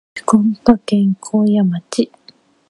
[0.17, 2.11] 福岡県粕屋町